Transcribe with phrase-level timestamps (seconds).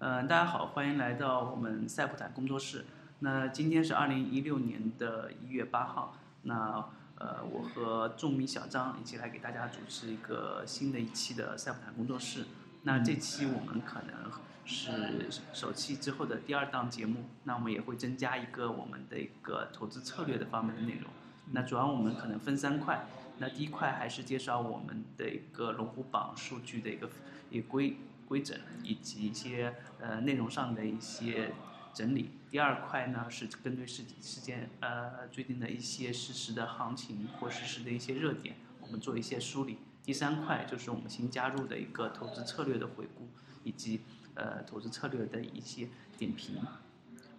[0.00, 2.86] 呃，大家好，欢迎来到我们赛普坦工作室。
[3.18, 12.46] 那今天是二零一六年的一月八号，那呃，我和仲米小张一起来给大家主持一个新的一期的赛普坦工作室。
[12.84, 14.32] 那这期我们可能
[14.64, 21.10] 是首期之后的第二档节目，那我们也会增加一个我们的一个投资策略的方面的内容。
[21.52, 23.04] 那主要我们可能分三块，
[23.36, 27.10] 那第一块还是介绍我们的一个龙虎榜数据的一个
[27.50, 27.98] 一个规
[28.30, 31.52] 规整，以及一些呃内容上的一些
[31.92, 32.30] 整理。
[32.48, 39.78] 第二块呢是针对事事件呃最近的一些实时的行情或实时的一些热点，我们做一些梳理。
[40.04, 43.28] 第三块就是我们新加入的一个投资策略的回顾，
[43.64, 44.02] 以及
[44.34, 46.62] 呃投资策略的一些点评。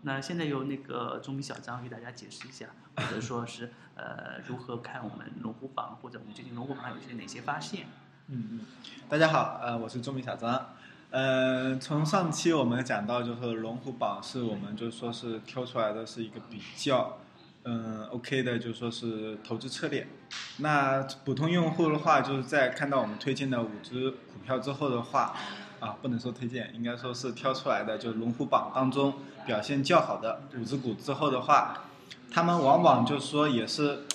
[0.01, 2.67] 那现在由那个中米小张给大家解释一下，
[2.97, 7.87] 或者说是呃如何看我们龙虎榜，或者我们最近龙虎榜有些哪些发现。
[8.27, 8.65] 嗯嗯，
[9.09, 10.73] 大家好，呃，我是中米小张。
[11.11, 17.17] 呃，从上期我们讲到，就是龙虎榜是我们就说是挑出来的是一个比较
[17.63, 20.07] 嗯 OK 的，就说是投资策略。
[20.59, 25.35] 那普通用户的话，就是在看到我们推荐的五只股票之后的话，
[25.81, 29.13] 啊，不能说推荐，应该说是挑出来的，就是龙虎榜当中
[29.45, 31.87] 表现较好的五只股之后的话，
[32.31, 34.05] 他们往往就是说也是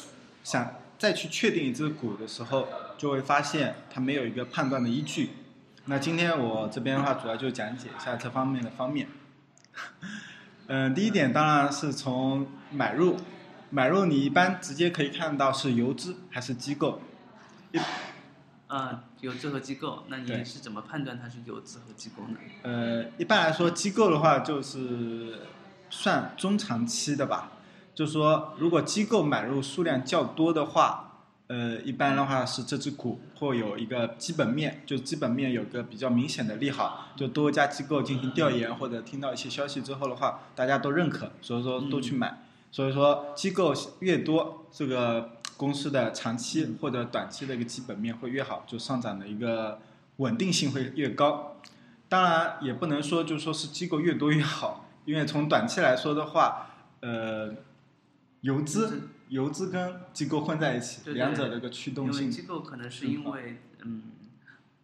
[0.42, 5.28] 想再去确定一只股的时候，就会发现它没有一个判断的依据。
[5.88, 9.06] 那今天我这边的话，主要就讲解一下这方面的方面。
[10.66, 13.16] 嗯， 第一点当然是从买入，
[13.70, 17.00] 买入你一般直接可以看到是游资还是机构。
[17.70, 17.78] 一，
[18.66, 22.36] 啊，游资和机构，那你是怎么判断它是游资和机构呢？
[22.64, 25.42] 呃，一般来说，机构的话就是
[25.88, 27.52] 算中长期的吧。
[27.94, 31.05] 就是说，如果机构买入数量较多的话，
[31.48, 42.42] 呃，一般的话是这只股会有一个基本面，就基本面有个比较明显的利好，就多家机构进行调研或者听到一些消息之后的话，大家都认可，所以说都去买。
[42.72, 49.80] 所以说，机构越多，这个公司的长期或者短期的一个基本面会越好，就上涨的一个
[50.16, 51.56] 稳定性会越高。
[52.08, 56.66] 当然，也不能说就说是机构越多越好，因为从短期来说的话，
[57.00, 57.54] 呃，
[58.42, 64.02] 游资游资跟机构混在一起，对对两者的一个驱动因为性机构可能是因为嗯，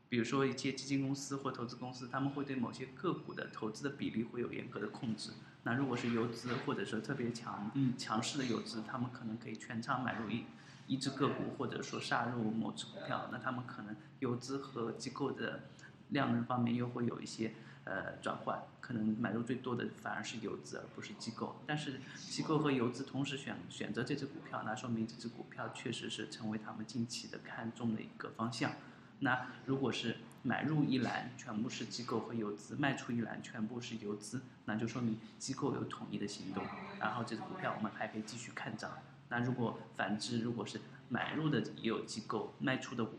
[0.09, 5.31] 比如说一些基金公司或投资公司，他们会对某些个股的投资的比例会有严格的控制。
[5.65, 7.95] 那如果是游资或者说特别强、嗯。
[7.97, 10.45] 强势的游资，他们可能可以全仓买入一
[10.89, 15.61] 一只个股，或者说杀入某只股票，那他们可能游资和机构的
[16.09, 21.57] 量能方面又会有一些呃转换，可能买入最多的反而是游资而不是机构。
[21.67, 28.73] 但是机构和游资同时选选择这只股票，那说明这只股票确实是成为他们近期的看中的一个方向。
[29.21, 36.65] 那如果是买入一栏全部是机构和游资，卖出一栏全部是游资，那就说明机构有统一的行动，
[36.99, 38.91] 然后这只股票我们还可以继续看涨。
[39.29, 43.11] 那如果反之，如果是买入的也有机构，卖出的五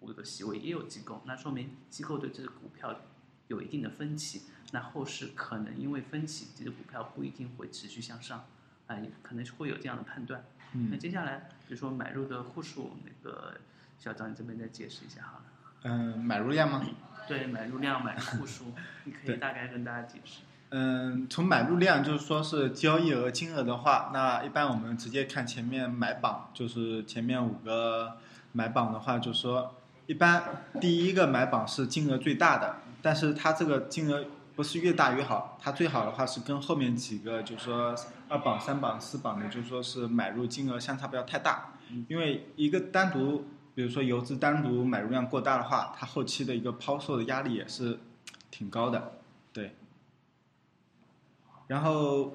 [0.00, 2.94] 五个席位也有机构，那说明机构对这只股票
[3.48, 4.42] 有一定的分歧。
[4.72, 8.44] 那后市可能因为分歧，这只股票不一定会持续向上，
[8.86, 10.44] 啊、也可能是会有这样的判断。
[10.72, 13.54] 那嗯接下来，比如说买入的户数，那个
[13.98, 15.44] 小张你这边再解释一下好了。
[15.84, 16.84] 嗯、买入量吗？
[17.26, 18.72] 对，买入量、买入户数，
[19.04, 20.40] 你可以大概跟大家解释。
[20.70, 28.18] 嗯，从买入量就是说是交易额金额的话，那一般我们直接看前面买榜，就是前面五个
[28.52, 29.74] 买榜的话，就是说
[30.06, 30.42] 一般
[30.78, 34.24] 第一个买榜是金额最大的，但是它这个金额
[34.56, 37.94] 不是越大越好，它最好的话是跟后面几个就是说
[38.28, 41.74] 二榜、三榜、四榜的，就是说是买入金额相差不要太大，
[42.08, 43.44] 因为一个单独，
[43.74, 48.00] 比如说游资单独买入量过大的话，它后期的一个抛售的压力也是
[48.50, 49.12] 挺高的，
[49.52, 49.76] 对。
[51.68, 52.32] 然后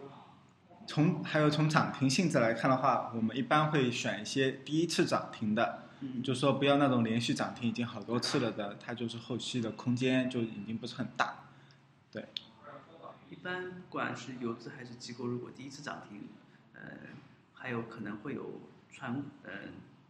[0.88, 5.93] 从还有从涨停性质来看的话，我们一般会选一些第一次涨停的，嗯，
[6.24, 11.46] 就说不要那种连续涨停已经好多次了的，它就是后期的空间就已经不是很大。
[12.12, 12.28] 对
[13.30, 16.28] 一般不管是游资还是机构，如果第一次涨停，
[16.74, 16.82] 呃，
[17.54, 18.62] 还有可能会有
[18.92, 19.52] 传，呃，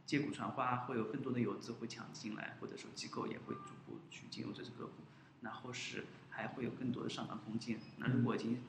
[0.05, 4.93] 借股传花，会有更多的游资会抢进来，或者说机构也会逐步去进入这只个股，
[5.39, 7.79] 那后市还会有更多的上涨空间。
[7.97, 8.61] 那如果已经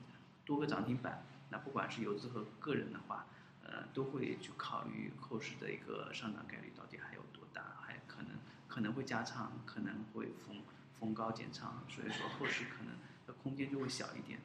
[0.45, 3.25] 多个涨停板，那不管是游资和个人的话，
[3.75, 8.37] 呃，都会去考虑后市的一个上涨概率到底还有多大，还可能
[8.69, 10.61] 可能会加仓，可能会逢
[10.97, 12.93] 逢高减仓，所以说后市可能
[13.27, 14.39] 的空间就会小一点。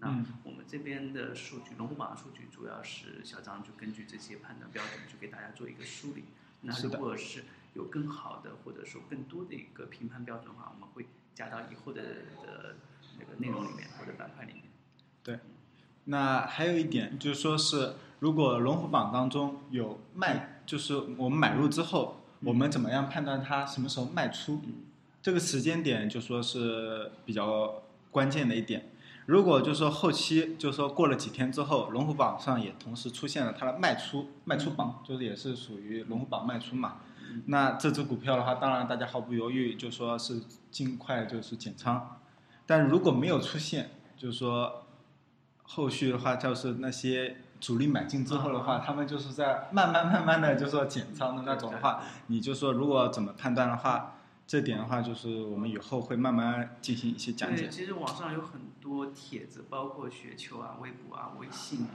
[0.00, 6.24] 那嗯我们这边的数据，龙虎榜的数据主要是小张就根据这些判断标准，去给大家做一个梳理。
[6.60, 12.02] 那如果是有更好的或者说更多的一个评判标准的话，我们会加到以后的
[12.42, 12.76] 的
[13.18, 13.88] 那个内容里面。
[13.98, 14.64] 或者板块里面。
[15.22, 15.40] 对，
[16.04, 17.94] 那还有一点就是说是，
[18.24, 24.62] 如果龙虎榜当中有卖，就是我们买入之后，我们怎么样判断它什么时候卖出？
[25.20, 28.88] 这个时间点就说是比较关键的一点。
[29.26, 37.02] 如果就说后期就说过了几天之后，龙虎榜上也同时出现了它的卖出卖出榜，就是也是属于龙虎榜卖出嘛。
[37.44, 42.18] 那这只股票的话，当然大家毫不犹豫就说是尽快就是减仓。
[42.64, 44.86] 但如果没有出现，就是说
[45.64, 54.16] 后续的话，就是那些主力买进之后的话，他们就是在慢慢慢慢的就说减仓的那种的话，你就说如果怎么判断的话，
[54.46, 57.70] 这点的话就是我们以后会慢慢进行一些讲解对，。
[57.70, 61.86] 其实网上有很多帖子，包括雪球啊、微博啊、微信，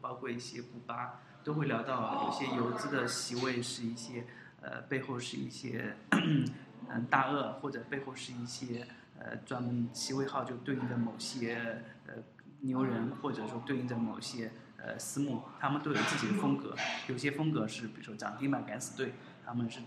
[0.00, 4.24] 包括一些股吧，都会聊到有些游资的席位是一些
[4.60, 8.86] 呃背后是一些嗯 大鳄，或者背后是一些
[9.18, 12.14] 呃专门席位号就对应的某些呃
[12.60, 16.76] 牛人，或者说对应的某些呃私募，他们都有自己的风格。
[17.08, 19.14] 有些风格是比如说涨停板敢死队，
[19.44, 19.80] 他们是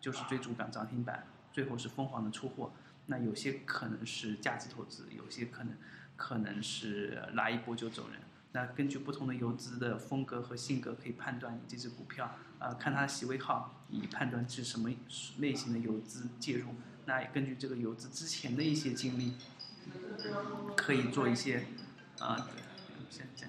[0.00, 2.72] 就是追逐涨涨停板，最后是疯狂的出货。
[3.06, 5.74] 那有些可能是价值投资，有些可能
[6.16, 8.20] 可能是拉一波就走人。
[8.52, 14.88] 那根据不同的游资的风格和性格，可以判断你这只股票，呃，看它的席位号，以判断是什么
[15.38, 16.68] 类型的游资介入。
[17.06, 19.34] 那根据这个游资之前的一些经历，
[20.76, 21.66] 可以做一些，
[22.20, 22.62] 啊、对，
[23.10, 23.48] 先先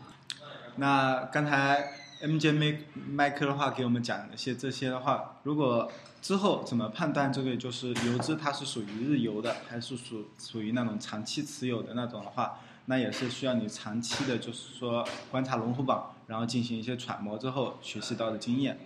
[0.77, 1.91] 那刚才
[2.21, 2.77] MJ 麦
[3.07, 5.91] 麦克的话给我们讲一些这些的话，如果
[6.21, 18.79] 之后怎么判断这个就是游资它是属于日游的，还是属属于那种长期持有的那种的话，那也是需要你长期的，就是说观察龙虎榜，然后进行一些揣摩之后学习到的经验。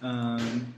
[0.00, 0.72] 嗯，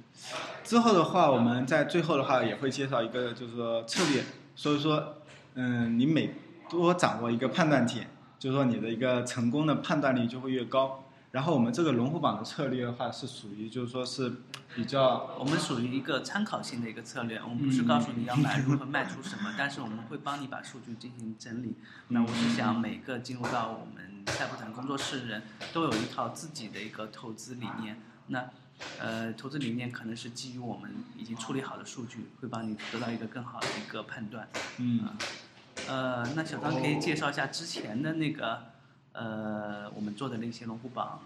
[0.64, 4.24] 之后的话，我们在最后的话也会介绍一个就是说策略，
[4.54, 5.14] 所以说，
[5.54, 6.34] 嗯，你每
[6.68, 8.08] 多掌握一个判断点，
[8.44, 11.02] 就是说你的一个成功的判断力就会越高。
[11.32, 14.30] 然后我们这个龙虎榜的策略的话，是属于就是说是
[14.74, 21.74] 比较我们属于一个参考性的一个策略，我们不是告诉你要买入和卖出什么， 但是我们会帮你把数据进行整理。
[22.08, 25.42] 那我是想每个进入到我们赛博坦工作室的人
[25.72, 27.98] 都有一套自己的一个投资理念。
[28.26, 28.44] 那
[29.00, 34.46] 呃，投资理念可能是基于我们已经处理好的数据，会帮你得到一个更好的一个判断。
[34.76, 35.16] 嗯呃，
[35.88, 38.62] 呃那小张可以介绍一下之前的那个
[39.12, 41.20] 呃，我们做的那些龙虎榜，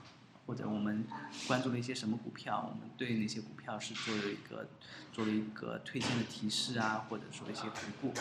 [0.46, 1.04] 或者我们
[1.46, 4.68] 关注了一些什么股票，我们对那些股票是做了一个
[5.12, 8.12] 做了一个推荐的提示啊，或者说一些回顾。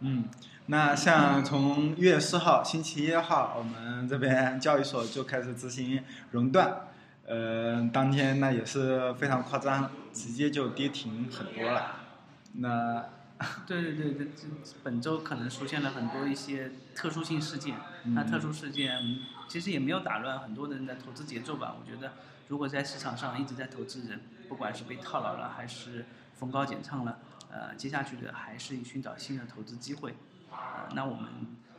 [0.00, 0.24] 嗯，
[0.66, 6.88] 那像从一月四号星期一号，我们这边交易所就开始执行熔断，
[7.26, 11.96] 呃，当天那也是非常夸张，直接就跌停很多了。
[12.54, 13.04] 那
[13.66, 14.46] 对 对对对，这
[14.82, 17.76] 本周可能出现了很多一些特殊性事件。
[18.04, 21.74] 那特殊事件嗯其实也没有打乱很多人的投资节奏吧？
[21.80, 22.12] 我觉得，
[22.48, 26.06] 如果在市场上一直在投资人，不管是被套牢了，还是
[26.36, 27.18] 逢高减仓了，
[27.50, 30.14] 呃，接下去的还是寻找新的投资机会。
[30.52, 31.30] 呃，那我们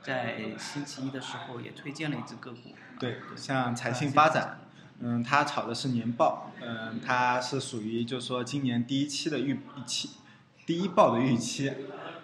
[0.01, 2.75] 在星期一的时候也推荐了一只个股。
[2.99, 4.59] 对，像财信发展，
[4.99, 10.09] 嗯，它炒的是年报，嗯，它是属于就是说今年第一期的预预期，
[10.65, 11.71] 第一报的预期。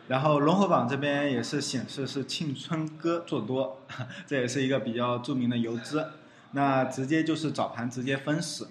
[0.07, 3.81] 然后龙虎榜这边也是显示是庆春哥做多，
[4.25, 6.11] 这也是一个比较著名的游资。
[6.51, 8.69] 那直接就是早盘直接封死，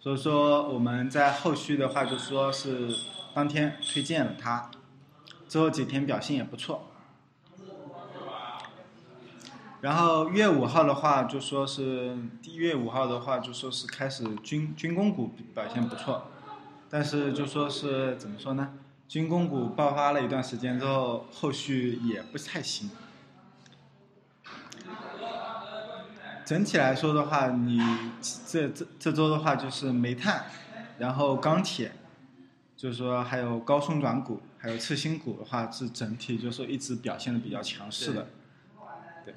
[0.00, 2.88] 所以说我们在后续的话就说是
[3.34, 4.70] 当天推荐了它，
[5.46, 6.86] 之后几天表现也不错。
[9.82, 16.28] 然后月五号的话，就说是一月五号的话，就说是开始军军工股表现不错，
[16.88, 18.72] 但是就说是怎么说呢？
[19.08, 22.90] 军工股爆发了一段时间之后，后续也不太行。
[26.44, 27.80] 整体来说的话，你
[28.46, 30.44] 这这这周的话就是煤炭，
[30.98, 31.92] 然后钢铁，
[32.76, 38.28] 就是说还有高送转股，还有次新股的话，是整体就是说一直表现的比较强势的。
[39.24, 39.34] 对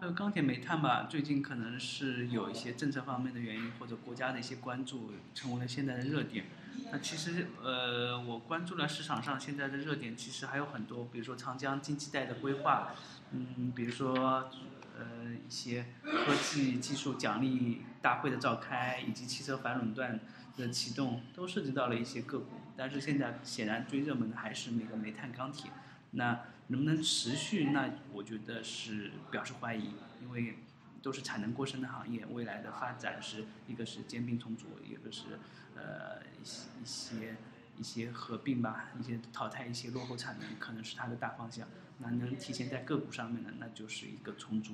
[0.00, 6.44] 呃，钢铁、煤炭吧，最近可能是有一些政策方面的原因，或者国家的一些关注，成为了现在的热点。
[6.92, 12.92] 那其实，呃，我关注了市场上现在的热点，其实还有很多，比如说长江经济带的规划，
[13.32, 14.50] 嗯，比如说，
[14.98, 20.18] 呃，一些科技技术奖励大会的召开，以及汽车反垄断
[20.56, 22.60] 的启动，都涉及到了一些个股。
[22.76, 25.70] 但是现在显然最热门的还是那个煤炭、钢铁。
[26.12, 27.70] 那能不能持续？
[27.70, 30.58] 那我觉得是表示怀疑，因为
[31.02, 35.38] 都是产能过剩的行业，未来的发展是一个是兼并重组，一个是
[35.76, 37.36] 呃一些一些
[37.78, 41.66] 一些合并吧，一些淘汰一些落后产能，可能是它的大方向。
[41.98, 44.72] 那能体现在个股上面的，那就是一个重组，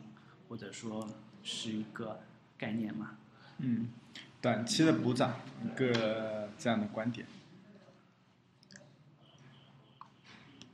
[0.49, 1.09] 或者说
[1.42, 2.21] 是一个
[2.56, 3.16] 概念嘛。
[3.59, 3.88] 嗯，
[4.40, 7.26] 短期的补涨一个这样的观点。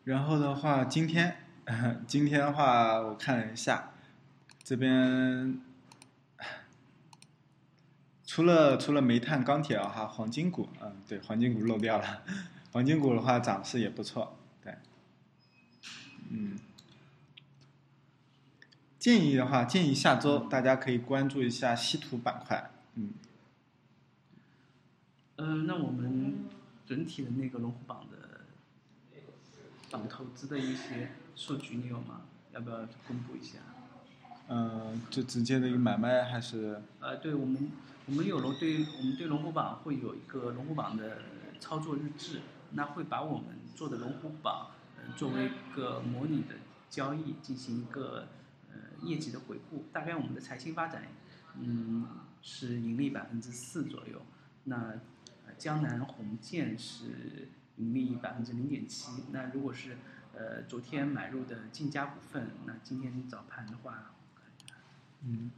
[0.05, 1.37] 然后的话，今天，
[2.09, 3.92] 今天的话，我看了一下，
[4.65, 5.61] 这边
[8.25, 12.23] 除了除了煤炭、钢铁啊，哈，黄金股，嗯，对，黄金股漏掉了，
[12.73, 14.77] 黄金股的话涨势也不错，对，
[16.31, 16.59] 嗯，
[18.99, 23.13] 建议的话，建议下周大家可以关注一下稀土板块，嗯，
[25.37, 26.49] 嗯，那我们
[26.87, 28.17] 整体的那个龙虎榜的。
[29.91, 32.23] 榜投资的一些数据你有吗？
[32.55, 33.59] 要不要公布一下？
[34.53, 36.79] 嗯，就直接的一个买卖还是？
[37.01, 37.71] 呃，对我们，
[38.05, 41.23] 我们有龙对，我们对龙虎榜会有一个龙虎榜的
[41.59, 42.41] 操作日志，
[42.73, 44.67] 那会把我们做的龙虎榜，
[44.99, 46.57] 呃，作为一个模拟的
[46.91, 48.27] 交易进行一个
[48.71, 49.87] 呃业绩的回顾。
[49.91, 51.09] 大概我们的财新发展，
[51.59, 52.07] 嗯，
[52.43, 54.21] 是盈利百分之四左右。
[54.65, 55.01] 那
[55.57, 57.49] 江南红建是。
[57.79, 59.25] 盈利百分之零点七。
[59.33, 59.97] 那如果是
[60.35, 64.13] 呃昨天买入的晋嘉股份，那今天早盘的话，
[65.25, 65.51] 嗯，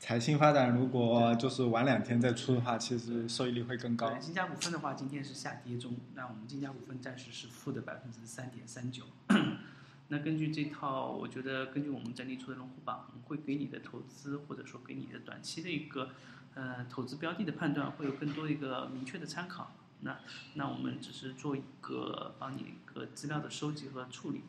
[0.00, 4.12] 财新发展如果就是晚两天再出的话，其实收益率会更高。
[4.18, 9.04] 金价股份的话，今天是下跌中，那我们金价股份暂时是负的百分之三点三九。
[10.08, 16.10] 那根据这套，我觉得根据我们整理出的龙虎榜，会给你的投资或者说给你的短期的一个
[16.54, 19.72] 呃投资标的的判断，会有更多一个明确的参考。
[20.00, 20.18] 那
[20.54, 24.42] 那我们只是做一个帮你一个资料的收集和处理，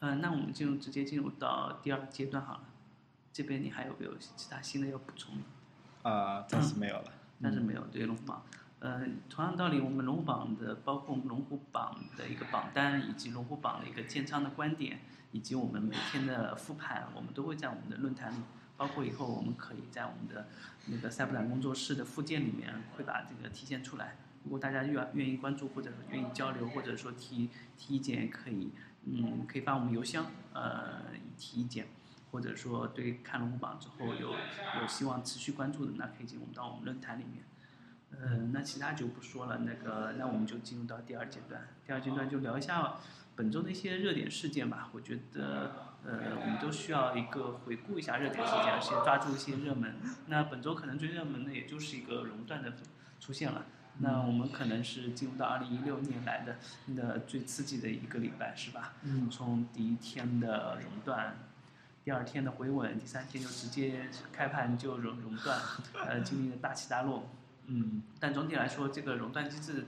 [0.00, 2.64] 嗯，那我们进入直接进入到第二阶段好了，
[3.32, 6.10] 这边你还有没有其他新的要补充的？
[6.10, 7.12] 啊，暂时没有了。
[7.42, 8.42] 暂时没有对龙虎榜，
[8.80, 15.00] 呃，同样道理，我们龙虎榜的包括我们龙虎榜的一个榜单，以及龙虎榜的一个建仓的观点，
[15.32, 18.42] 以及我们每天的复盘，我们都会在我们的论坛里，
[18.76, 20.48] 包括以后我们可以在我们的
[20.84, 24.18] 那个赛普坦工作室的附件里面会把这个体现出来。
[24.44, 28.70] 如果大家愿愿意关注，或者愿意交流，或者说提提意见，可以，
[29.04, 31.02] 嗯，可以发我们邮箱，呃，
[31.38, 31.86] 提意见，
[32.30, 37.44] 或者说对看龙虎榜之后有有希望持续关注的，那可以进入到我们论坛里面。
[38.12, 41.68] 嗯，那其他就不说了，那个，那我们就进入到第二阶段。
[41.86, 42.96] 第二阶段就聊一下
[43.36, 44.90] 本周的一些热点事件吧。
[44.92, 45.72] 我觉得，
[46.04, 49.94] 呃，我们都需要一个回顾一下热点事件，先抓住一些热门。
[50.26, 52.72] 那本周可能最热门的，也就是一个熔断的
[53.20, 53.64] 出现了。
[54.02, 58.94] 那我们可能是进入到二零一六年来的那最刺激的一个礼拜，是吧？
[59.02, 59.28] 嗯。
[59.30, 61.36] 从第一天的熔断，
[62.04, 65.60] 第二天的回稳，第三天就直接开盘就熔熔断，
[65.94, 67.28] 呃，经历了大起大落。
[67.66, 68.02] 嗯。
[68.18, 69.86] 但总体来说，这个熔断机制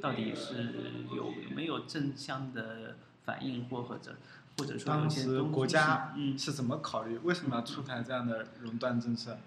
[0.00, 0.72] 到底是
[1.14, 4.16] 有有没有正向的反应，或或者
[4.58, 7.16] 或者说有些东西，国家嗯是怎么考虑？
[7.18, 9.34] 为什么要出台这样的熔断政策？
[9.34, 9.38] 嗯，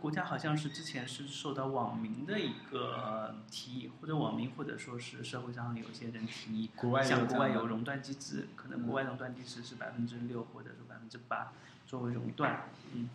[0.00, 6.70] 国家好像是之前是受到网民的一个提议，或者网民或者说是社会上有些人提议，
[7.02, 11.52] 像国外有熔断机制，可能国外熔断机制是百分之六或者说百分之八
[11.86, 13.08] 作为熔断，嗯，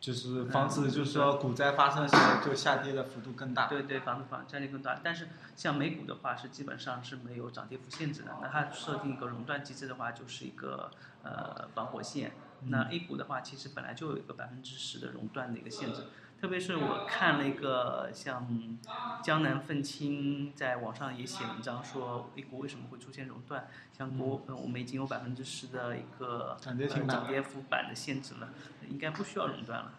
[0.00, 3.68] 就是防止就是说股灾发生时候就下跌的幅度更大。
[3.68, 4.98] 对对，防止防下跌更大。
[5.04, 10.90] 但是像美股的话是基本上是没有涨跌幅限制的，那它设定一个熔断机制的话就是一个
[11.22, 12.32] 呃防火线。
[12.66, 16.04] 那 A 股的话，其实本来就有一个百分之十的熔断的一个限制，
[16.40, 18.78] 特别是我看了一个像
[19.22, 28.50] 江南愤青在网上也写文章说 A 股为什么会出现熔断，像国我们已经有百分之十的一个涨跌幅板的限制了，
[28.88, 29.92] 应该不需要熔断了。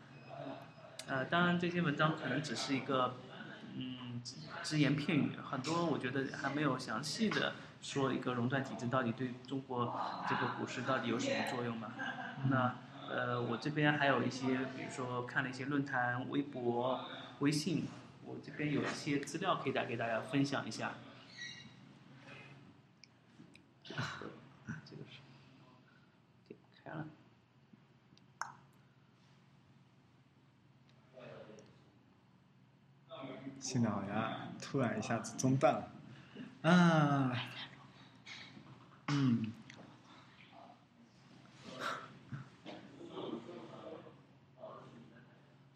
[1.07, 3.15] 呃，当然这些文章可能只是一个
[3.75, 4.21] 嗯
[4.63, 9.86] 只言片语，很多我觉得还没有详细的说一个熔断体制到底对中国
[10.27, 11.91] 这个股市到底有什么作用嘛。
[12.50, 12.75] 那
[13.09, 17.05] 呃，我这边还有一些，比如说看了一些论坛、微博、
[17.39, 17.88] 微信，
[18.24, 20.93] 我这边有一些资料可以带给大家分享一下。
[23.83, 24.01] 这 个
[24.86, 25.21] 这个是
[26.48, 27.07] 点开了。
[33.59, 35.91] 现在好像突然一下子中断了，
[36.62, 37.36] 啊，
[39.11, 39.51] 嗯。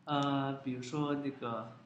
[0.05, 1.77] 呃，比如说那个，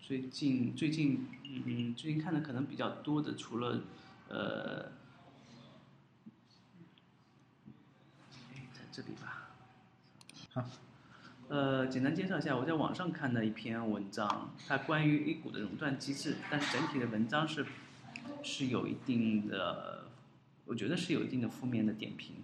[0.00, 3.82] 最近最近嗯，最近看的可能比较多的，除了
[4.28, 4.90] 呃，
[8.72, 9.50] 在这里吧，
[10.54, 10.64] 好，
[11.50, 17.66] 呃，简单介绍一下，我在网上看的一篇文章，它关于 A 股的熔断机制，但是整体的文章是
[18.40, 20.04] 是有一定的，
[20.64, 22.36] 我觉得是有一定的负面的点评。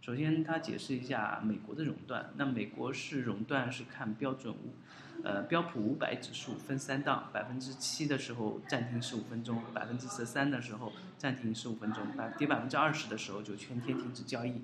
[0.00, 4.76] 首先，它解释一下美国的熔断，那美国是熔断是看标准五，
[5.24, 14.62] 呃，标普五百指数分三档，百分之七的时候暂停十五分钟，百分之十三的时候暂停十五分钟，百跌百分之二十的时候就全天停止交易。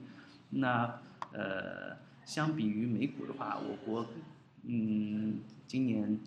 [0.51, 1.01] 那
[1.33, 2.07] 呃。
[2.29, 4.07] 相比于美股的话，我国，
[4.65, 6.21] 嗯，今年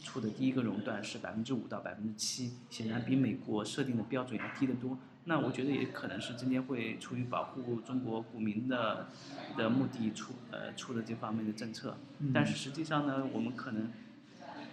[0.00, 4.96] 出的第一个熔断是百分之五到百分之七，显然比美国设定的标准要低得多。
[5.24, 9.08] 那我觉得也可能是证监会出于保护中国股民的
[9.54, 11.98] 的目的出呃出的这方面的政策。
[12.32, 13.92] 但是实际上呢，我们可能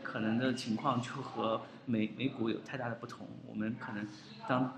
[0.02, 3.28] 可能的情况就和美美股有太大的不同。
[3.46, 4.08] 我们可能
[4.48, 4.78] 当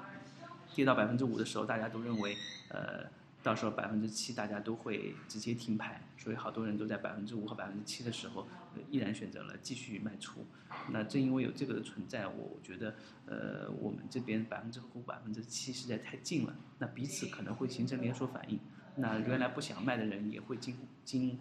[0.74, 2.36] 跌到百分之五的时候，大家都认为
[2.70, 3.21] 呃。
[3.43, 8.48] 到时候百分之七大家都会直接停牌，所以好多人都在百分之五和百分之七的时候，
[8.89, 10.45] 依然选择了继续卖出。
[10.91, 12.93] 那正因为有这个的存在，我觉得，
[13.25, 18.60] 呃，我们这边百分之五、百分之七实在太近了，那彼此可能会形成连锁反应。
[18.98, 21.39] 那原来不想卖的人也会惊惊，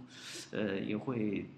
[0.52, 1.50] 呃，也会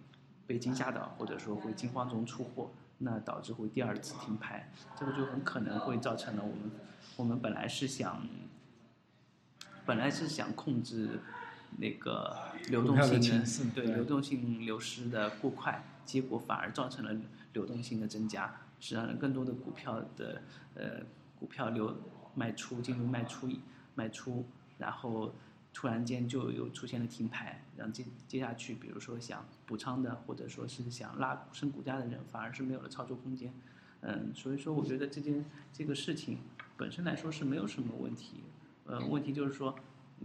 [0.46, 6.70] 被惊吓到，或者说会惊慌中出货，那导致会第二次停牌，这个就很可能会造成了我们，
[7.16, 8.26] 我们本来是想。
[9.84, 11.20] 本来是想控制
[11.78, 12.36] 那个
[12.68, 17.20] 流动性的，对流动性流失的过快，结果反而造成了
[17.52, 20.42] 流动性的增加，使让更多的股票的
[20.74, 21.00] 呃
[21.38, 21.96] 股票流
[22.34, 23.50] 卖出进入卖出
[23.94, 24.46] 卖出，
[24.78, 25.34] 然后
[25.72, 33.52] 突然间就又出现了停牌，让接接下去，比如说想补仓的或者说是想拉升股价的人，反而是没有了操作空间。
[34.02, 36.38] 嗯，所以说我觉得这件这个事情
[36.76, 38.42] 本身来说是没有什么问题。
[38.86, 39.74] 呃，问题就是说，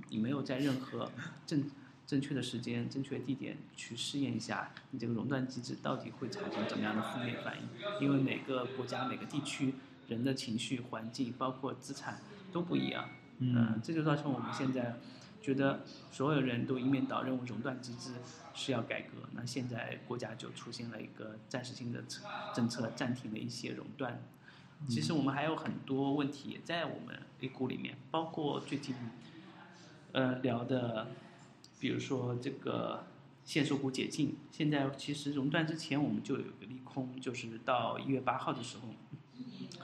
[0.10, 1.12] 你没有在任何
[1.46, 1.64] 正
[2.06, 7.68] 正确的时间、正确地点去试验一下，你这个熔断机制到底会产生怎么样的负面反应？
[8.02, 9.76] 因为每个国家、每个地区
[10.08, 12.22] 人的情绪、环境，包括资产
[12.52, 13.10] 都不一样。
[13.40, 14.98] 嗯，这就造成我们现在
[15.42, 18.14] 觉得所有人都一面倒认为熔断机制
[18.54, 19.28] 是要改革。
[19.34, 22.04] 那现在国家就出现了一个暂时性的
[22.56, 24.20] 政策，暂停了一些熔断。
[24.88, 28.96] 其实我们还有很多问题也在我们 A 股里面，包括最近，
[30.12, 31.08] 呃聊的，
[31.80, 33.06] 比如说这个
[33.44, 34.38] 限售股解禁。
[34.52, 38.90] 现在其实熔断之前我们就有一个利空，就是到一月八号的时候，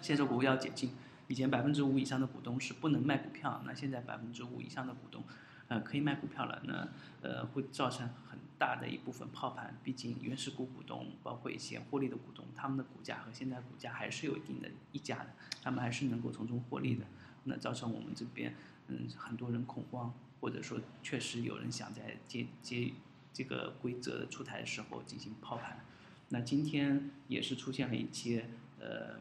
[0.01, 0.91] 限售股要解禁。
[1.27, 5.23] 以前百分之五以上的股东是不能卖股票，那现在百分之五以上的股东，
[5.67, 6.61] 呃可以卖股票了。
[6.65, 6.87] 那
[7.21, 8.39] 呃会造成很。
[8.63, 17.05] 大的一部分抛盘，毕竟原始股股东，包括一些获利的股东，他们的股价和现在股价还是有一定的溢价的，他们还是能够从中获利的。
[17.43, 18.55] 那造成我们这边，
[18.87, 22.93] 嗯，很多人恐慌，或者说确实有人想在接接
[23.33, 25.83] 这个规则的出台的时候进行抛盘。
[26.29, 28.49] 那今天也是出现了一些
[28.79, 29.19] 呃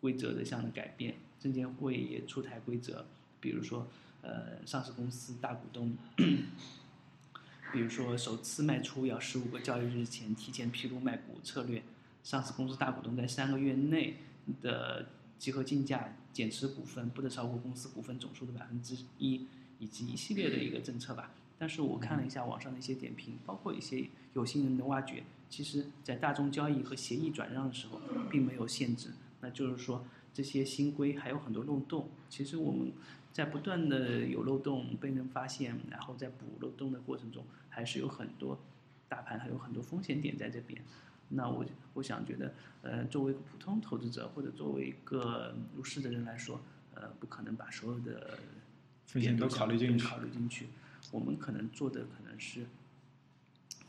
[0.00, 3.04] 规则的项的改变，证监会也出台规则，
[3.42, 3.86] 比如说
[4.22, 5.94] 呃上市公司大股东。
[7.74, 11.80] 比如说，首次卖出要十五个交易日前提前披露卖股策略；
[12.22, 14.18] 上市公司大股东在三个月内
[14.62, 15.08] 的
[15.40, 19.48] 集合竞价减持股份不得超过公司股份总数的百分之一，
[19.80, 21.32] 以及一系列的一个政策吧。
[21.58, 29.10] 但是我看了一下网上的一些点评，包括一些有心人的挖掘，其实在大宗交易和协议转让的时候并没有限制，
[29.40, 32.08] 那就是说这些新规还有很多漏洞。
[32.30, 32.92] 其实我们。
[33.34, 38.56] 在不断的有漏洞被人发现，然后在补漏洞的过程中，还是有很多
[39.08, 40.80] 大盘还有很多风险点在这边。
[41.30, 46.60] 那我我想觉得，呃，作为一个普通投资者或者作为一个入市的人来说，
[46.94, 48.38] 呃，不可能把所有的
[49.06, 50.06] 风险都考虑进去。
[50.06, 50.68] 考虑进去，
[51.10, 52.66] 我们可能做的可能是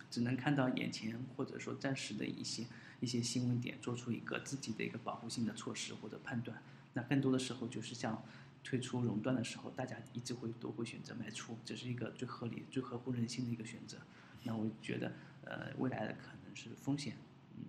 [0.09, 2.65] 只能看到眼前或者说暂时的一些
[3.01, 6.57] 一些新闻点，做出一个自己的一个保护性的措施或者判断。
[6.93, 8.23] 那更多的时候就是像。
[8.65, 13.99] 退出熔断的时候，大家一直会都会选择卖出，这是一个最合理、最合乎人心的一个选择。
[14.43, 17.15] 那我觉得，呃，未来的可能是风险，
[17.55, 17.63] 嗯，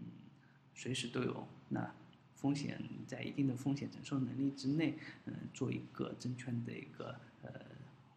[0.75, 1.47] 随时都有。
[1.69, 1.95] 那
[2.35, 7.51] 风险在一定的风险承受能力之内，嗯，做一个证券的一个呃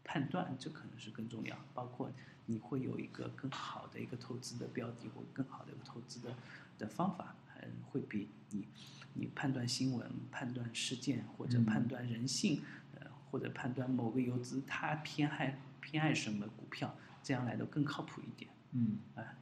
[0.06, 1.58] 判断，这可能是更重要。
[1.74, 2.10] 包括
[2.46, 6.34] 你会有一个更好的一个投资的标的，或更好的一个投资的
[6.78, 8.68] 的方法，还会比你。
[9.14, 12.62] 你判断新闻、判断事件或者判断人性，
[12.96, 18.50] 呃，或者判断某个游资他偏爱偏爱什么股票，这样来的更靠谱一点。
[18.72, 19.36] 嗯，哎，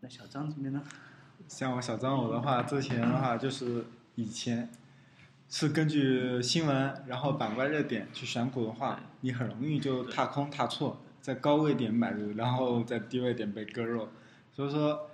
[0.00, 0.82] 那小张这边呢？
[1.48, 4.70] 像我小张我的话，之前的话就是以前
[5.50, 14.08] 是根据新闻，然后板块热点去选股的话，你很容易就踏空踏错，在高位点买入，然后在低位点被割肉。
[14.52, 15.10] 所以说，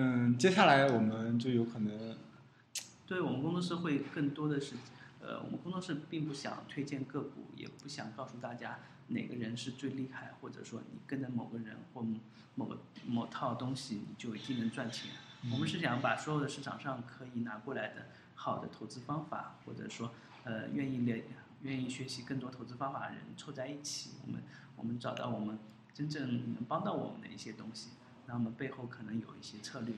[0.00, 2.16] 嗯，接下来我们就有可能，
[3.04, 4.76] 对我们工作室会更多的是，
[5.20, 12.06] 呃，我们工作室并不想推荐个股，也不想告诉大家哪个人是最厉害，或者说你跟着某个人或
[12.54, 15.10] 某个某套东西你就一定能赚钱。
[15.50, 18.06] 我们是想把所有的市场上可以拿过来的
[18.36, 20.12] 好的投资方法，或者说
[20.44, 21.24] 呃愿意连
[21.62, 24.44] 愿意学习更多投资方法的人凑在一起，我们
[24.76, 25.58] 我们找到我们
[25.92, 27.88] 真正能帮到我们的一些东西，
[28.28, 29.94] 那我们背后可能有一些策略，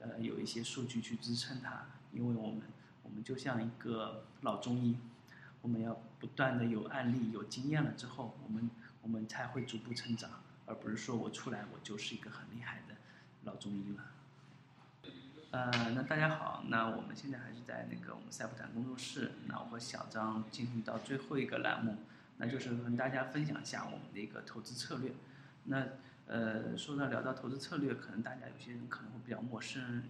[0.00, 2.62] 呃有一些数据去支撑它，因为我们
[3.04, 4.96] 我们就像一个老中医，
[5.62, 8.68] 我们要不断的有案例有经验了之后，我们
[9.00, 10.28] 我们才会逐步成长，
[10.66, 12.96] 而不是说我出来我就是一个很厉害的
[13.44, 14.04] 老中医了。
[15.52, 19.34] 呃，那大家好，那我们现在还是在那个我们赛普坦工作室。
[19.46, 21.96] 那我和小张进入到最后一个栏目，
[22.38, 25.14] 那就是跟大家分享一下我们的一个投资策略。
[25.64, 25.86] 那
[26.28, 30.02] 呃，说到聊到投资策略，可能大家有些人可能会比较陌生，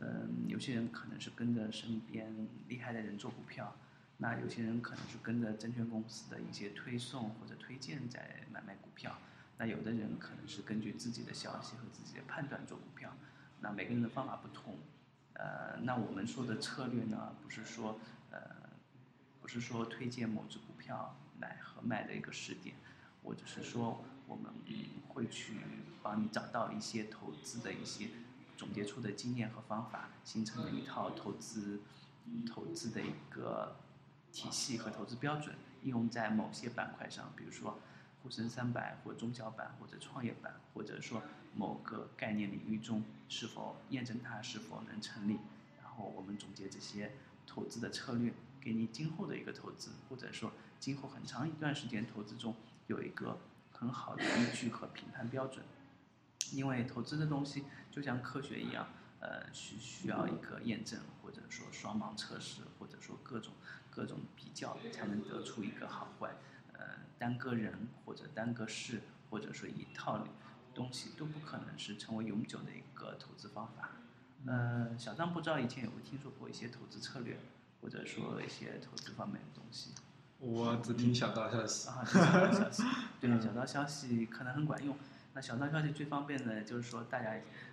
[0.00, 3.76] 嗯，有些人可能是跟着身边厉害的人做股票，
[4.18, 9.16] 那有些人可能是跟着证券公司的一些推送或者推荐在买卖股票，
[9.56, 13.12] 那有的人可能是根据自己的消息和自己的判断做股票。
[13.60, 14.76] 那每个人的方法不同，
[15.34, 18.00] 呃，那我们说的策略呢，不是说
[18.32, 18.40] 呃，
[19.40, 22.74] 不是说推荐某只股票买和卖的一个时点，
[23.22, 24.50] 我只是说我们
[25.08, 25.58] 会去
[26.02, 28.08] 帮你找到一些投资的一些
[28.56, 31.80] 总结出的经验和方法，形成了一套投资
[32.46, 33.76] 投资的一个
[34.32, 37.78] 体系和投资标准，应用在某些板块上，比如说
[38.22, 41.22] 沪深三百或中小板或者创业板，或者说。
[41.54, 45.36] 某个概念领域中是否验证它是否能成立，
[45.82, 47.12] 然后我们总结这些
[47.46, 53.38] 投资的策略，给你今后的一个投资，或者说今后很长一段时间投资中有一个
[53.82, 55.64] 很好的依据和评判标准。
[56.52, 58.86] 因为投资的东西就像科学一样，
[59.18, 63.52] 呃，需需要一个验证，或者说双盲测试，或者说各种
[63.90, 66.36] 各种比较，才能得出一个好坏。
[66.74, 66.80] 呃，
[67.18, 70.24] 单个人或者单个事，或者说一套。
[70.74, 73.90] 东西都不可能是成为永久的一个投资方法。
[74.46, 77.38] 呃，小张不知道以前有没有听说过一些投资策略，
[77.82, 79.90] 或者说一些投资方面的东西。
[80.44, 81.88] 我只听小道消息。
[81.88, 82.82] 啊，小道消息。
[83.20, 84.96] 对，小道消息可能很管用。
[85.34, 87.30] 那小道消息最方便的就是说，大家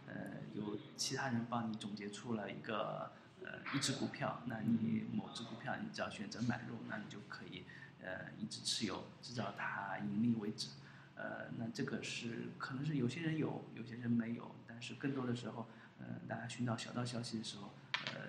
[0.08, 0.14] 呃
[0.54, 3.12] 有其他人帮你总结出了一个
[3.44, 7.66] 呃一只股票，那你某只股票你只要选择买入，那你就可以
[8.02, 10.68] 呃一直持有，直到它盈利为止。
[11.16, 15.68] 呃，那这个是可能是有些人有，有些人没有，但是更多的时候，
[16.00, 17.74] 呃，大家寻找小道消息的时候，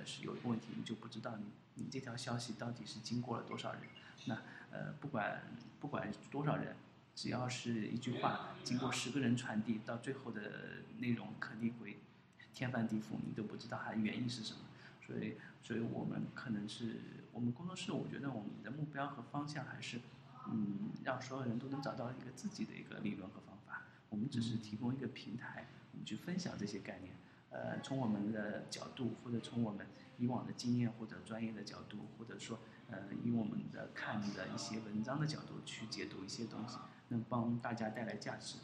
[0.01, 3.83] 呃，是有一个问题，你就不知道你你这条消息到底是经过了多少人。
[4.25, 4.35] 那
[4.71, 5.43] 呃，不管
[5.79, 6.75] 不管多少人，
[7.15, 11.99] 只要是一句话经过十个人传递，到最后的内容肯定会
[12.55, 14.61] 天翻地覆，你都不知道它的原因是什么。
[15.07, 16.97] 所以，所以我们可能是
[17.33, 20.01] 我们工作室，我觉得我们的目标和方向还是。
[20.51, 23.83] 嗯，让所有人都能找到一个自己的一个理论和方法。
[24.09, 27.15] 我们只是提供一个平台，我们去分享这些概念。
[27.51, 29.87] 呃，从我们的角度，或者从我们
[30.19, 32.61] 以往的经验或者专业的角度，或者说，
[32.91, 38.59] 呃，以我们的看的一些文章的角度去解读一些东西，能帮大家带来价值。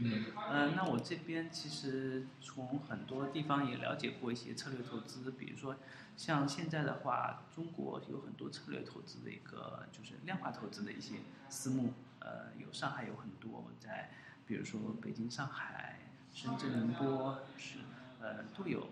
[0.00, 5.76] 嗯，呃，那我这边其实从很多地方也了解过一些策略投资，比如说
[6.16, 11.16] 像现在的话，中国有很多策略投资的一个就是量化投资的一些
[11.48, 14.10] 私募，呃，有上海有很多，在
[14.46, 15.98] 比如说北京、上海、
[16.38, 17.78] 深圳、宁波是
[18.20, 18.86] 呃都有。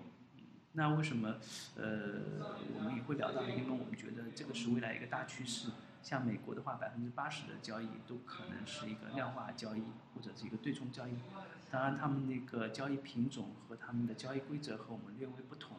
[0.73, 1.37] 那为什么
[1.77, 1.85] 呃
[2.75, 3.45] 我们也会聊到？
[3.45, 5.69] 因为我们觉得这个是未来一个大趋势。
[6.03, 9.83] 像美国的话，百分之八十的交易都可能是一个量化交易
[10.13, 11.13] 或者是一个对冲交易。
[11.71, 15.77] 当然，他们那个交易品种和他们的交易规则和我们略微不同。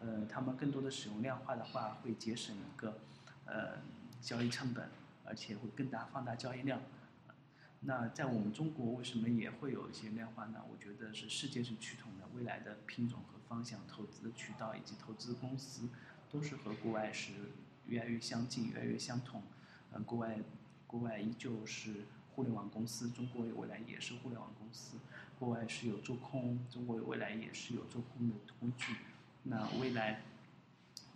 [0.00, 2.98] 呃，他们更多的使用量化的话，会节省一个
[3.44, 3.76] 呃
[4.22, 4.88] 交易成本，
[5.26, 6.80] 而且会更大放大交易量。
[7.86, 10.64] 那在我们中国，为什么也会有一些量化呢？
[10.70, 15.88] 我觉得是世界是趋同的，未来的品种和方向、投资的渠道以及投资公司
[16.30, 17.32] 都是和国外是
[17.86, 19.42] 越来越相近、越来越相同。
[19.92, 20.38] 呃，国外，
[20.86, 24.96] 国外依旧是互联网公司，中国未来也是互联网公司。
[25.38, 28.94] 国外是有做空，中国未来也是有做空的工具。
[29.42, 30.22] 那未来，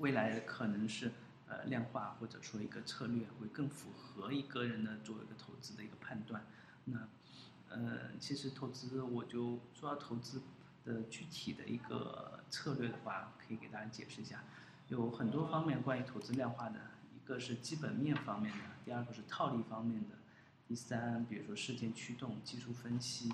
[0.00, 1.12] 未来可能是
[1.48, 6.44] 呃量化或者说一个策略会更符合一个人的作为一个投资的一个判断。
[6.92, 7.09] 那，
[7.74, 10.42] 呃，其实投资我就说到投资
[10.85, 14.42] 的具体的一个策略的话，可以给大家解释一下，
[14.88, 16.81] 有很多方面关于投资量化的。
[17.14, 20.16] 一个是基本面方面的，第二个是套利方面的，
[20.66, 23.31] 第三，比如说事件驱动、技术分析，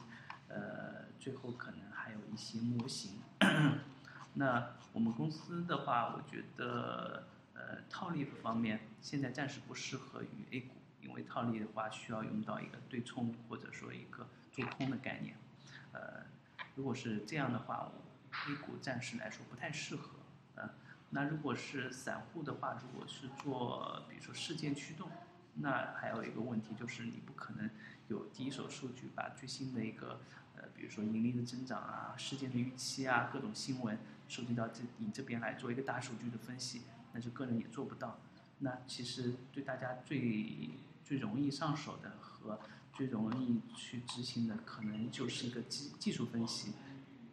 [0.49, 3.21] 呃，最后可能还有一些模型。
[4.35, 10.75] 那我们公司的话，我觉得呃套利方面现在暂时不适合于 A 股，
[11.07, 15.37] 因为套利的话需要用到一个对冲或者说一个做空的概念。
[15.93, 16.25] 呃，
[16.75, 17.93] 如果是这样的话
[18.49, 20.11] ，A 股暂时来说不太适合。
[20.57, 20.71] 呃，
[21.11, 25.11] 那如果是散户的话，如果是做比如说事件驱动，
[25.55, 27.71] 那还有一个问题就是你不可能
[28.09, 30.21] 有第一手数据把最新的一个
[30.57, 38.19] 呃比如说盈利的增长啊、事件的预期啊、各种新闻收集到这你这边来做一个大数据的分析，那就个人也做不到。
[38.59, 40.19] 那其实对大家最
[41.05, 42.59] 最容易上手的和
[42.93, 46.73] 最容易去执行的，可能就是一个技技术分析，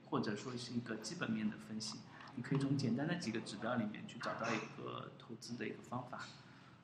[0.06, 2.00] 或者说是一个基本面的分析。
[2.36, 6.26] 你可以从简单的几个指标里面去找到一个投资的一个方法。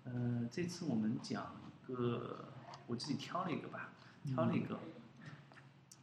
[0.04, 1.56] 呃，这次我们讲
[1.88, 2.54] 一个，
[2.86, 3.90] 我自己挑了一个吧，
[4.26, 4.80] 挑了一个，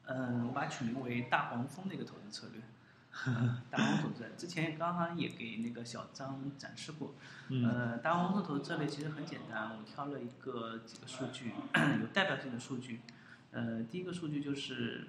[0.06, 2.62] 嗯，我把它取名为“大黄蜂”的一个投资策略。
[3.70, 7.14] 大黄蜂投资，之前刚刚也给那个小张展示过。
[7.48, 11.52] 呃，大黄蜂投资策略其实很简单，我挑了一个几个数据，
[12.00, 13.00] 有代表性的数据。
[13.52, 15.06] 呃，第一个数据就是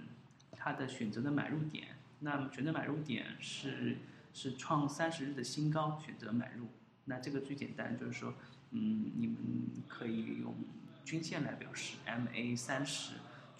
[0.51, 3.97] 它的选择的买入点，那么选择买入点是
[4.33, 6.67] 是创三十日的新高，选择买入。
[7.05, 8.33] 那这个最简单，就是说，
[8.71, 9.37] 嗯，你们
[9.87, 10.55] 可以用
[11.03, 13.13] 均线来表示，MA 三十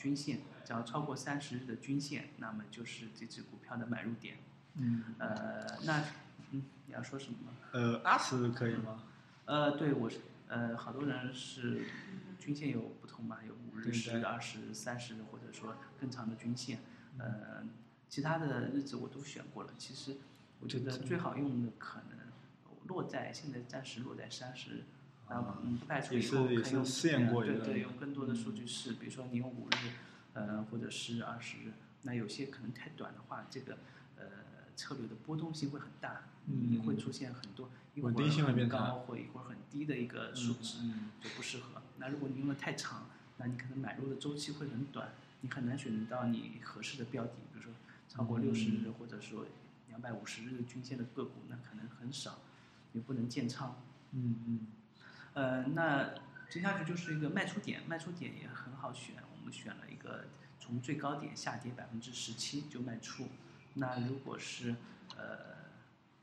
[0.05, 4.37] 均线，只要超过三十日的均线，那么就是这只股票的买入点。
[4.75, 5.03] 嗯。
[5.17, 6.03] 呃，那，
[6.51, 7.37] 嗯，你要说什么？
[7.71, 9.01] 呃，二十可以吗？
[9.45, 11.87] 呃，对，我是，呃，好多人是
[12.37, 16.81] 均线有不同嘛，有五日、十日、二十、三十，或者说更长的均线。
[17.17, 17.63] 呃，
[18.07, 20.17] 其他的日子我都选过了，其实
[20.59, 22.19] 我觉得最好用的可能。
[22.87, 24.83] 落在现在暂时落在三十，
[25.29, 26.85] 然后嗯不排除以后可以用
[27.57, 29.91] 对对用更多的数据试，比如说你用五日，
[30.33, 33.77] 呃或者是二十日，那有些可能太短的话，这个
[34.17, 34.25] 呃
[34.75, 40.77] 策略的波动性会很大，你会出现很多一会儿很高或一会儿很低的一个数值，
[41.21, 41.81] 就不适合。
[41.97, 43.07] 那如果你用的太长，
[43.38, 45.09] 那你可能买入的周期会很短，
[45.41, 47.71] 你很难选择到你合适的标的，比如说
[48.07, 49.45] 超过六十日或者说
[49.89, 52.39] 两百五十日均线的个股，那可能很少。
[52.93, 53.75] 也不能建仓，
[54.13, 54.67] 嗯嗯，
[55.35, 56.15] 呃，那
[56.49, 60.25] 接下去就是一个卖出点，卖出点也很好选，我们选了一个
[60.59, 63.27] 从最高点下跌百分之十七就卖出。
[63.73, 64.77] 那如果是
[65.17, 65.55] 呃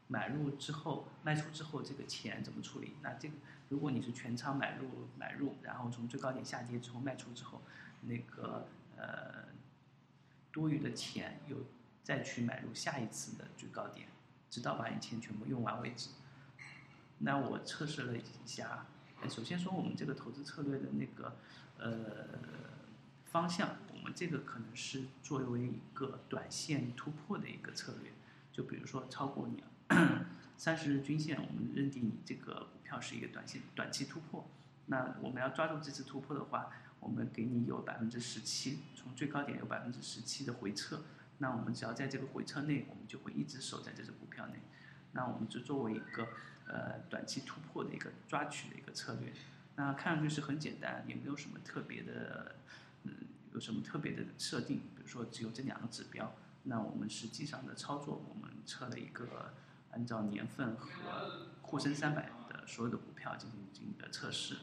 [0.09, 2.95] 买入之后卖出之后这个钱怎么处理？
[3.03, 3.35] 那这个
[3.69, 7.61] 如果你是全仓买入买入，然后从最高点下跌之后卖出之后，
[8.01, 9.45] 那个呃
[10.51, 11.59] 多余的钱又
[12.03, 14.09] 再去买入下一次的最高点，
[14.49, 16.09] 直到把你钱全部用完为止。
[17.19, 18.87] 那我测试了一下，
[19.29, 21.37] 首先说我们这个投资策略的那个
[21.79, 22.39] 呃
[23.25, 28.13] 方向，我们这个可能是作为一个短线突破的一个策略，
[28.53, 29.63] 就比如说超过你
[30.57, 34.47] 三十日均线，我们认定你这个股票是一个短线短期突破。
[34.87, 41.03] 那我们要抓住这次突破的话，我们给你有百分之十七，从最高点有百分之十七的回撤。
[41.39, 44.55] 那我们只要在这个回撤内，我们就会一直守在这只股票内。
[45.13, 46.29] 那我们就作为一个。
[46.73, 49.31] 呃，短期突破的一个抓取的一个策略，
[49.77, 52.57] 那看上去是很简单，也没有什么特别的，
[53.03, 53.13] 嗯，
[53.53, 56.35] 有什么特别的设定，比如说只有这两个指标。
[56.63, 59.53] 那我们实际上的操作，我们测了一个
[59.91, 64.57] 按照年份和沪深三百的所有的股票进行进行一个测试。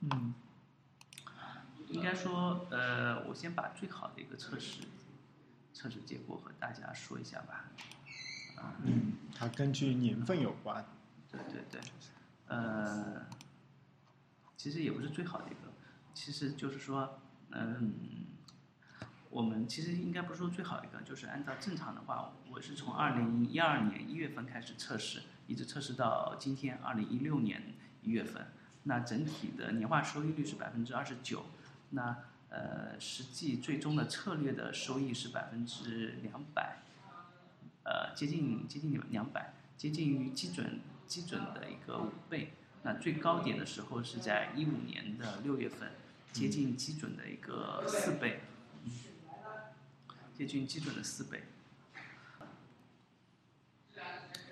[0.00, 0.34] 嗯，
[1.88, 4.82] 应该说，呃，我先把最好的一个测试
[5.72, 7.70] 测试结果和大家说一下吧。
[8.82, 10.84] 嗯，它根据年份有关。
[11.34, 11.80] 对对对，
[12.48, 13.26] 呃，
[14.56, 15.72] 其实也不是最好的一个，
[16.12, 17.20] 其实就是说，
[17.50, 17.94] 嗯，
[19.30, 28.46] 我们其实应该不是说最好的一个，就是按照正常的话，我是从二零一二年一月份开始测试，一直测试到今天二零一六年一月份，
[28.84, 31.46] 那整体的年化收益率是百分之二十九，
[31.90, 32.16] 那
[32.50, 36.82] 呃，实际最终的策略的收益是百分之两百，
[37.82, 40.80] 呃，接近接近两百，接近于基准。
[41.06, 45.90] 基准的一个五倍，那最高点的时候是在一五年的六月份，
[46.32, 48.40] 接近基准的一个四倍，
[50.34, 51.44] 接近基准的四倍，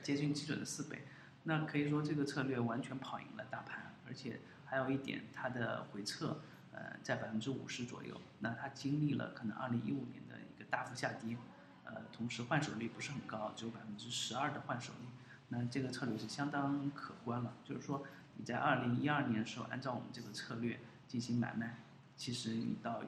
[0.03, 1.07] 接近基准的四倍，
[1.45, 11.37] 那可以说这个策略完全跑赢了大盘，而且还有一点，它的回撤呃在百分之五十左右，那它经历了可能二零一五年的一个大幅下跌，
[11.85, 15.07] 呃，同时换手率不是很高，只有百分之十二的换手率。
[15.53, 18.07] 那这个策略是相当可观了，就是说
[18.39, 21.77] 你在二零一二年的时候按照我们这个策略进行买卖，
[22.17, 23.03] 其实你到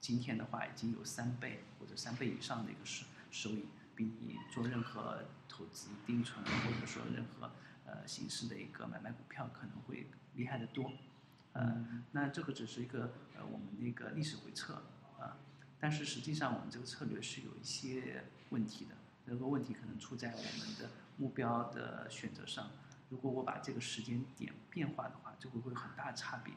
[0.00, 7.50] 今天的话已经有三倍或者三倍以上的一个收收益，比你做任何投资定存或者说任何
[7.84, 10.90] 呃形式的一个买卖股票可能会厉害的多。
[11.52, 14.82] 呃，那这个只是一个呃我们那个历史回测
[15.20, 15.36] 啊，
[15.78, 18.94] 但是实际上我们这个策略是有一些问题的，
[19.26, 22.70] 这个问题可能出在我们的目标的选择上。
[23.10, 26.54] 如果我把这个时间点变化的话，就会会有很大的差别。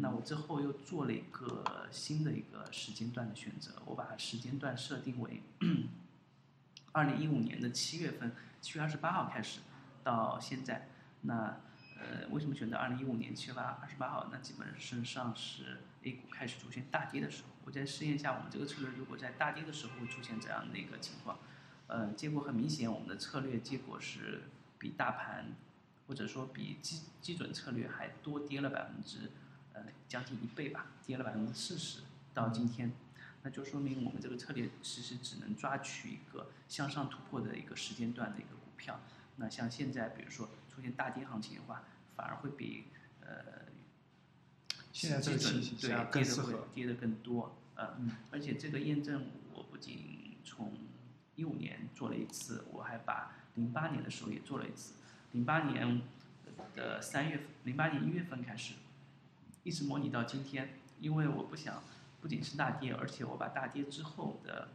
[0.00, 5.42] 那我之后又做了一个新的一个时间段的选择，我把时间段设定为
[6.92, 9.60] 二零一五年的七月份，七月二十八号开始
[10.04, 10.88] 到现在。
[11.22, 11.58] 那
[11.98, 14.28] 呃，为什么选择二零一五年七月八二十八号？
[14.30, 17.48] 那基本上是 A 股开始出现大跌的时候。
[17.64, 21.38] 我再试验一下我们这个策略，如果在大跌的时候会出现这样的一个情况，
[21.88, 24.42] 呃，结果很明显，我们的策略结果是
[24.78, 25.56] 比大盘。
[26.06, 29.30] 或者说比基基准策略还多跌了百分之，
[29.74, 32.00] 呃将近一倍吧，跌了百分之四十
[32.32, 32.90] 到今天，
[33.42, 39.02] 那就说明我们这个策略其实只能抓取一个向上突破的一个时间段的一个股票。
[39.36, 41.84] 那像现在比如说出现大跌行情的话，
[42.16, 42.84] 反而会比
[43.20, 43.66] 呃
[44.90, 47.54] 现在这个对跌的更适合，跌的更多。
[47.74, 47.98] 呃，
[48.30, 50.72] 而且这个验证我不仅从
[51.38, 54.94] 一五年做了一次，我还把零八年的时候也做了一次。
[55.30, 56.02] 零八年
[56.74, 58.74] 的三月份，零八年一月份开始，
[59.62, 60.70] 一直模拟到今天。
[61.00, 61.80] 因为我不想，
[62.20, 64.70] 不仅是大跌，而且我把大跌之后的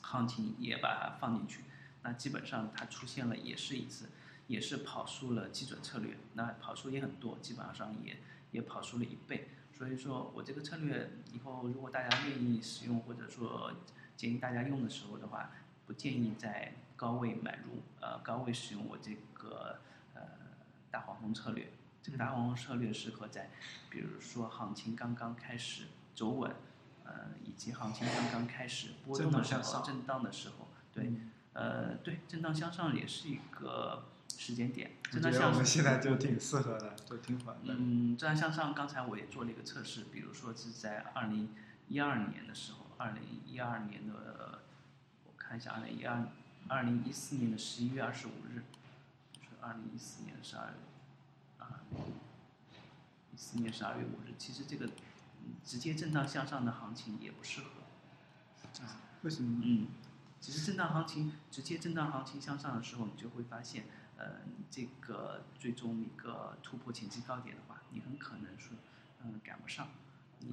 [0.00, 1.64] 行情也把它放进去。
[2.02, 4.06] 那基本上它出现了，也是一次，
[4.46, 6.16] 也是跑输了基准策略。
[6.32, 8.16] 那跑输也很多，基本上也
[8.52, 9.48] 也跑输了一倍。
[9.76, 13.72] 所以说我这个策略以后如果大家愿意使用，或者说
[14.16, 15.50] 建议大家用的时候的话，
[15.86, 19.78] 不建议在高位买入，呃，高位使用我这个
[20.14, 20.22] 呃
[20.90, 21.72] 大黄蜂策略。
[22.02, 23.50] 这个大黄蜂策略适合在，
[23.90, 26.54] 比如说行情刚刚开始走稳，
[27.04, 31.12] 呃，以及行情刚刚开始波动的时候、震荡的时候，对，
[31.52, 34.04] 呃，对，震荡向上也是一个
[34.38, 34.92] 时间点。
[35.10, 37.74] 震荡向上，我们现在就挺适合的，就挺缓的。
[37.76, 41.52] 嗯，震荡向上，刚才我也做了一个测试，比如说是在二零
[41.88, 44.62] 一二年的时候，二零一二年的，我
[45.46, 46.26] 看一下，二零一二。
[46.68, 48.64] 二零一四年的十一月二十五日，
[49.32, 50.74] 就是二零一四年十二月，
[51.58, 51.80] 啊，
[53.32, 54.34] 一四年十二月五日。
[54.36, 54.90] 其实这个
[55.64, 57.68] 直接震荡向上的行情也不适合。
[58.84, 58.98] 啊？
[59.22, 59.62] 为什么？
[59.64, 59.86] 嗯，
[60.40, 63.84] 其实震荡行情直接震荡行情向上的时候，你就会发现，
[64.16, 68.76] 呃，这个最终一个突破前期高点的话，你很可能说
[69.22, 69.86] 嗯赶不上。
[70.40, 70.52] 你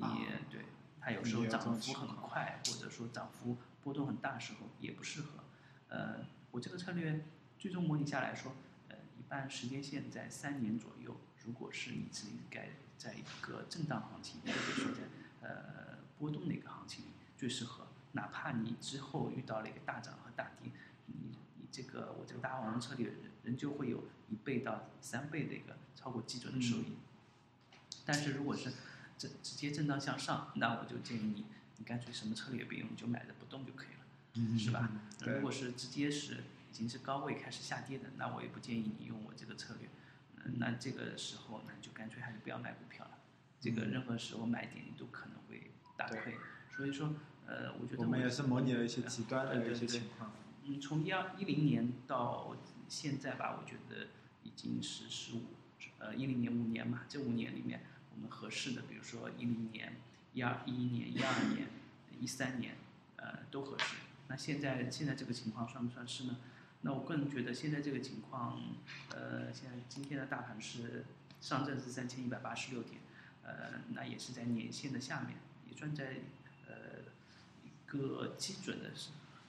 [0.52, 0.66] 对
[1.02, 5.44] 它有时候涨幅很快，或者说涨幅波动很大的时候也不适合。
[5.90, 7.26] 呃，我这个策略
[7.60, 8.54] 最终模拟下来说，
[8.90, 11.16] 呃，一般时间线在三年左右。
[11.46, 15.02] 如果是你自己该在一个震荡行情，或者说在
[15.42, 17.88] 呃波动的一个行情里最适合。
[18.14, 20.72] 哪怕你之后遇到了一个大涨和大跌，
[21.08, 23.12] 你你这个我这个大黄蜂策略
[23.44, 26.96] 仍旧会有一倍到三倍的一个超过基准的收益。
[28.06, 28.72] 但是如果是
[29.18, 31.46] 直直接震荡向上，那我就建议你，
[31.78, 34.58] 你干脆什么策略也不用，你就买着不动就可以了。
[34.58, 34.90] 是吧？
[35.26, 39.88] 如果是直接是已经是高位开始下跌的，那我也不建议你用我这个策略。
[40.44, 43.12] 嗯，那这个时候呢就干脆还是不要买股票了。
[43.60, 46.36] 这个任何时候买点你都可能会大亏。
[46.76, 47.14] 所以说，
[47.46, 50.34] 呃，我觉得我们也是模拟了一些极端的一些情况。
[50.66, 52.58] 嗯，从一二一零年到
[52.90, 54.08] 现在吧，我觉得
[54.42, 55.42] 已经是十五，
[56.00, 57.82] 呃，一零年五年嘛，这五年里面
[58.16, 59.94] 我们合适的，比如说一零年、
[60.34, 61.68] 一二一一年、一二年、
[62.20, 62.76] 一三年，
[63.18, 63.96] 呃，都合适。
[64.28, 66.38] 那现在现在这个情况算不算是呢？
[66.82, 68.60] 那我个人觉得现在这个情况，
[69.12, 71.06] 呃，现在今天的大盘是
[71.40, 73.00] 上证是三千一百八十六点，
[73.44, 75.38] 呃，那也是在年线的下面，
[75.70, 76.18] 也算在
[76.68, 77.04] 呃
[77.64, 78.92] 一个基准的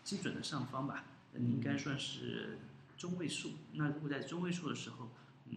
[0.04, 2.58] 基准的上方吧，应该算是
[2.96, 3.52] 中位数。
[3.72, 5.08] 那如果在中位数的时候，
[5.46, 5.56] 嗯，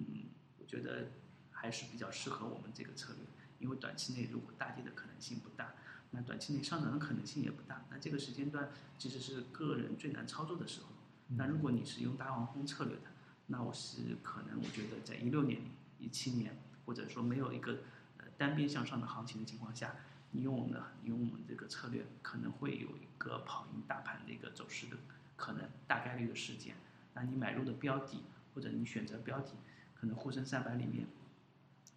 [0.59, 1.09] 我觉得
[1.51, 3.23] 还是比较适合我们这个策略，
[3.59, 5.73] 因为短期内如果大跌的可能性不大。
[6.11, 7.85] 那短期内上涨的可能性也不大。
[7.91, 10.87] 那这个时间段其实是个人最难操作的时候。
[11.29, 13.01] 那如果你是用大黄蜂策略的，
[13.47, 15.61] 那我是可能我觉得在一六年、
[15.99, 17.79] 一七年，或者说没有一个
[18.17, 19.95] 呃单边向上的行情的情况下，
[20.31, 24.95] 你用我们的你用我们这个策略，可能会有一个跑赢大盘的一个走势的
[25.35, 26.75] 可能大概率的事件。
[27.13, 28.23] 那你买入的标的
[28.55, 29.51] 或者你选择标的，
[29.93, 31.05] 可能沪深三百里面，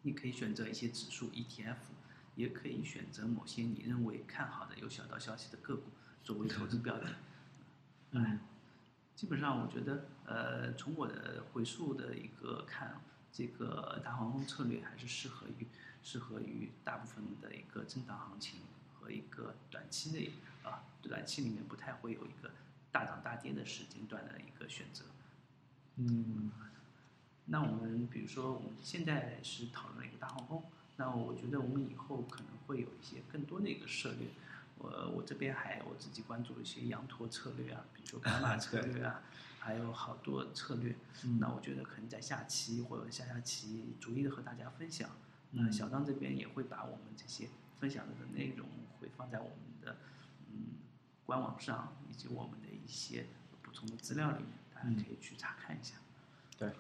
[0.03, 1.77] 你可以选择一些指数 ETF。
[2.37, 5.91] 也可以选择某些你认为看好的有小道消息的个股
[6.23, 7.17] 作为投资标的。
[8.13, 8.39] 嗯，
[9.15, 15.67] 基本上我觉得，呃，从我的回溯的一个看，这个大黄蜂策略还是适合于
[16.03, 18.61] 适合于大部分的一个震荡行情
[18.95, 20.31] 和一个短期内
[20.63, 22.51] 啊，短期里面不太会有一个
[22.91, 25.05] 大涨大跌的时间段的一个选择。
[25.97, 26.51] 嗯
[27.53, 30.63] 那我们比如说我们现在是讨论了一个大航空，
[30.97, 34.29] 那我觉得我们以后可能会有一些更多的一个策略。
[34.79, 39.21] 我我这边还我自己关注了一些羊驼策略啊，比如说伽马 策略啊，
[39.59, 40.97] 还有好多策略。
[41.25, 45.11] 嗯那我觉得可能在下期或者下下期逐一的和大家分享。
[45.53, 47.49] 嗯那小张这边也会把我们这些
[47.81, 48.69] 分享的内容
[49.01, 49.97] 会放在我们的
[50.49, 50.79] 嗯
[51.27, 53.27] 官网上，以及我们的一些
[53.61, 55.97] 补充的资料里面，大家嗯可以去查看一下。
[56.57, 56.71] 对。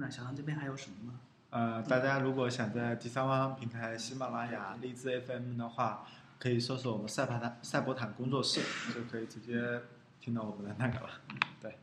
[0.00, 1.20] 那小唐这边还有什么吗？
[1.50, 6.06] 呃，大家如果想在第三方平台喜马拉雅、荔枝 FM 的话，
[6.38, 8.60] 可以搜索我们赛博坦赛博坦工作室，
[8.94, 9.82] 就可以直接
[10.20, 11.10] 听到我们的那个了。
[11.60, 11.78] 对，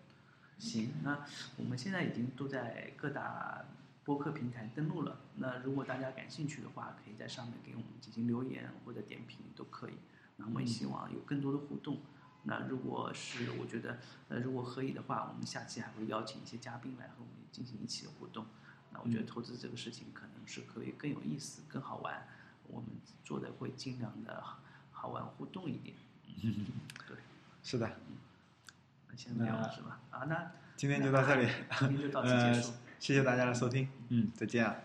[0.58, 1.26] 行，那
[1.58, 3.66] 我们现在已经都在各大
[4.06, 5.18] 播客平台登录了。
[5.36, 9.94] 那如果大家感兴趣的话，可以在上面给我们进行留言或者点评都可以。
[10.38, 11.98] 那我们也希望有更多的互动。
[12.46, 13.98] 那如果是我觉得，
[14.30, 18.46] 呃，如果可以的话，我们下期还会邀请一些嘉宾来和我们进行一起的互动。
[18.92, 22.28] 那我觉得投资这个事情可能是可以更有意思、更好玩。
[22.68, 22.90] 我们
[23.24, 24.44] 做的会尽量的
[24.92, 25.96] 好玩互动一点。
[26.44, 26.66] 嗯，
[27.08, 27.18] 对，
[27.64, 27.90] 是的，
[29.10, 30.00] 那先这样是吧？
[30.12, 32.72] 啊，那今天就到这里，今天就到此结束。
[32.72, 34.76] 呃，谢谢大家的收听，嗯，再见啊。